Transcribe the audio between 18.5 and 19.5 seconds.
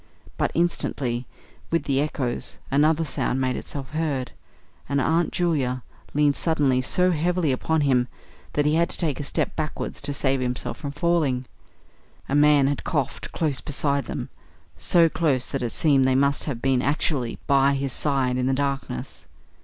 darkness.